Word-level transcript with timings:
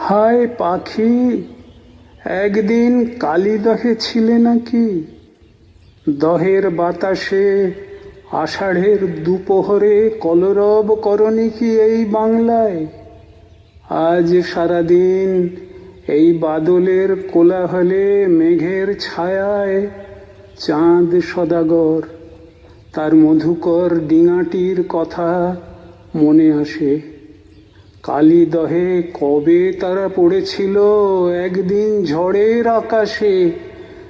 হায় 0.00 0.46
পাখি, 0.58 1.42
একদিন 2.24 3.14
কালীদহে 3.20 3.94
ছিলে 3.94 4.38
নাকি? 4.38 5.04
দহের 6.18 6.70
বাতাসে, 6.70 7.72
আষাঢ়ের 8.32 9.24
দুপোহরে 9.24 10.10
কলরব 10.20 10.94
করনি 10.94 11.50
কি 11.50 11.80
এই 11.80 12.04
বাংলায়? 12.04 12.86
আজ 13.88 14.36
সারাদিন 14.42 15.56
এই 16.08 16.32
বাদলের 16.32 17.16
কোলাহলে 17.32 18.26
মেঘের 18.26 18.98
ছায়ায় 19.00 19.86
চাঁদ 20.58 21.20
সদাগর, 21.20 22.02
তার 22.92 23.14
মধুকর 23.14 24.00
ডিঙাটির 24.08 24.84
কথা 24.88 25.56
মনে 26.14 26.52
আসে। 26.52 27.17
কালী 28.08 28.46
দহে 28.46 29.02
কবে 29.14 29.72
তারা 29.72 30.08
পড়েছিল? 30.08 30.78
একদিন 31.44 32.04
ঝড়ের 32.04 32.66
আকাশে। 32.66 33.50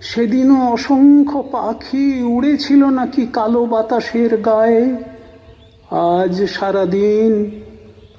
সেদিনও 0.00 0.72
অসংখ্য 0.72 1.42
পাখি 1.52 2.22
উড়েছিল 2.22 2.84
নাকি 2.84 3.26
কালো 3.32 3.64
বাতাসের 3.64 4.36
গায়ে? 4.36 4.96
আজ 5.90 6.44
সারাদিন 6.44 7.50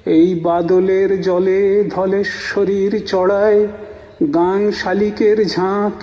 এই 0.06 0.34
বাদলের 0.34 1.20
জলে 1.20 1.84
ধলেশ্বরীর 1.90 3.04
চড়ায় 3.06 3.68
গাং 4.34 4.72
শালিকের 4.72 5.48
ঝাঁক। 5.48 6.02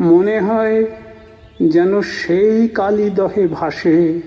মনে 0.00 0.40
হয় 0.40 0.84
যেন 1.62 2.00
সেই 2.00 2.68
কালী 2.68 3.10
দহে 3.10 3.46
ভাসে। 3.46 4.20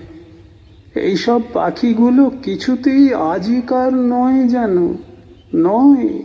এইসব 0.94 1.40
পাখিগুলো 1.52 2.30
কিছুতেই 2.42 3.14
আজিকার 3.14 3.94
নয় 3.94 4.48
যেন, 4.48 4.94
নয়। 5.54 6.22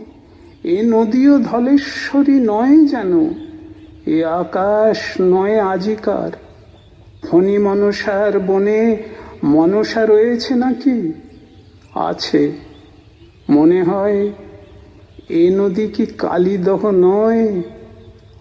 এ 0.64 0.82
নদীও 0.82 1.38
ধলেশ্বরী 1.38 2.32
নয় 2.32 2.86
যেন, 2.86 3.34
এ 4.06 4.24
আকাশ 4.24 5.20
নয় 5.20 5.60
আজিকার। 5.60 6.30
ফণি 7.26 7.58
মনসার 7.58 8.40
বনে 8.40 8.96
মনসা 9.44 10.06
রয়েছে 10.06 10.54
নাকি? 10.54 11.12
আছে। 11.94 12.52
মনে 13.50 13.82
হয় 13.82 14.30
এ 15.28 15.50
নদী 15.50 15.86
কি 15.86 16.06
কালীদহ 16.06 16.90
নয়? 16.90 17.62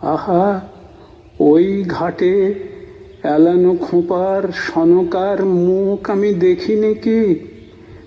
আহা, 0.02 0.62
ওই 1.40 1.84
ঘাটে 1.88 2.54
এলানো 3.24 3.76
খোঁপার 3.76 4.52
সনকার 4.52 5.46
মুখ 5.46 6.10
আমি 6.10 6.34
দেখিনি 6.34 6.94
কি 6.94 7.36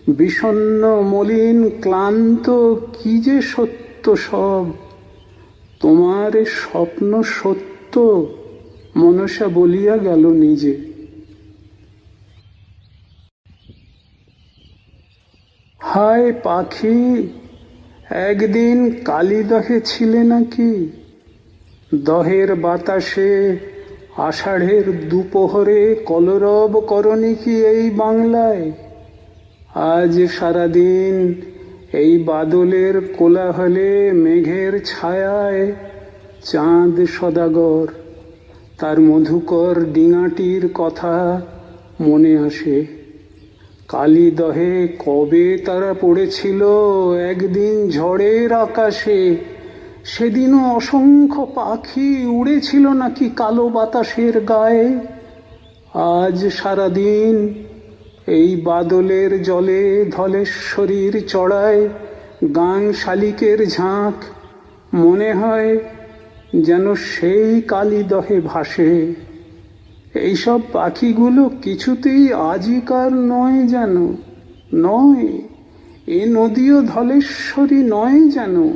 বিষণ্ন 0.08 1.00
মলিন, 1.00 1.70
ক্লান্ত, 1.80 2.74
কি 2.74 3.18
যে 3.18 3.42
সত্য 3.42 4.16
সব? 4.16 4.66
তোমার 5.80 6.44
স্বপ্ন 6.44 7.22
সত্য, 7.22 8.26
মনসা 8.96 9.48
বলিয়া 9.48 9.96
গেল 9.96 10.26
নিজে। 10.26 10.76
হায় 15.78 16.32
পাখি, 16.32 17.28
একদিন 18.10 18.96
কালীদহে 19.04 19.80
ছিলে 19.80 20.24
নাকি? 20.24 20.90
দহের 21.94 22.54
বাতাসে 22.54 23.58
আষাঢ়ের 24.16 25.08
দুপোহরে 25.08 25.94
কলরব 25.94 26.80
করনি 26.80 27.34
কি 27.34 27.64
এই 27.66 27.90
বাংলায়? 27.90 28.72
আজ 29.74 30.26
সারাদিন 30.26 31.34
এই 31.92 32.18
বাদলের 32.18 33.00
কোলাহলে 33.16 34.12
মেঘের 34.12 34.84
ছায়ায় 34.84 35.72
চাঁদ 36.44 37.04
সদাগর। 37.04 37.86
তার 38.78 39.00
মধুকর 39.00 39.84
ডিঙাটির 39.92 40.68
কথা 40.74 41.42
মনে 42.00 42.36
আসে। 42.36 42.86
কালী 43.88 44.30
দহে 44.30 44.88
কবে 45.06 45.58
তারা 45.58 45.94
পড়েছিল 46.00 46.62
একদিন 47.30 47.90
ঝড়ের 47.90 48.52
আকাশে? 48.52 49.51
সেদিনও 50.04 50.76
অসংখ্য 50.76 51.46
পাখি 51.54 52.26
উড়েছিল 52.26 52.88
নাকি 52.88 53.30
কালো 53.30 53.68
বাতাসের 53.68 54.40
গায়ে। 54.40 54.98
আজ 55.94 56.46
সারাদিন 56.46 57.54
এই 58.26 58.56
বাদলের 58.56 59.42
জলে 59.42 60.04
ধলেশ্বরীর 60.10 61.26
চড়ায় 61.26 61.88
গাং 62.56 62.92
শালিকের 62.92 63.70
ঝাঁক। 63.70 64.14
মনে 64.94 65.32
হয় 65.32 65.78
যেন 66.56 66.94
সেই 66.94 67.60
কালী 67.60 68.02
দহে 68.02 68.40
ভাসে। 68.40 69.14
এইসব 70.14 70.60
পাখিগুলো 70.72 71.50
কিছুতেই 71.62 72.32
আজিকার 72.32 73.12
নয় 73.12 73.66
যেন, 73.66 74.12
নয়, 74.74 75.28
এ 76.06 76.26
নদীও 76.26 76.82
ধলেশ্বরী 76.82 77.76
নয় 77.76 78.20
যেন। 78.30 78.72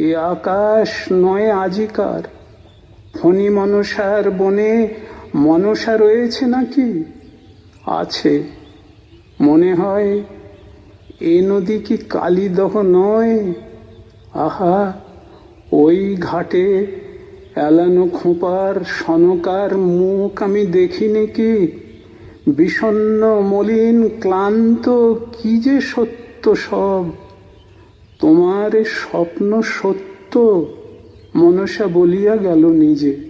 এ 0.00 0.16
আকাশ 0.16 0.90
নয় 1.12 1.48
আজিকার। 1.54 2.22
ফণি 3.18 3.48
মনসার 3.48 4.30
বনে 4.30 4.72
মনসা 5.34 5.96
রয়েছে 5.96 6.46
নাকি? 6.46 7.04
আছে। 7.86 8.42
মনে 9.40 9.74
হয় 9.74 10.10
এ 11.20 11.42
নদী 11.42 11.78
কি 11.78 11.96
কালীদহ 11.96 12.82
নয়? 12.82 13.52
আহা, 14.32 14.92
ওই 15.72 16.16
ঘাটে 16.20 16.66
এলানো 17.56 18.08
খোঁপার 18.12 18.74
সনকার 18.84 19.78
মুখ 19.78 20.42
আমি 20.42 20.66
দেখিনি 20.66 21.26
কি 21.26 21.54
বিষণ্ন 22.46 23.40
মলিন, 23.40 24.08
ক্লান্ত, 24.20 25.14
কি 25.32 25.58
যে 25.58 25.80
সত্য 25.80 26.56
সব! 26.56 27.04
তোমার 28.20 28.84
স্বপ্ন 28.84 29.60
সত্য? 29.62 30.32
মনসা 31.34 31.86
বলিয়া 31.86 32.36
গেল 32.36 32.66
নিজে। 32.66 33.29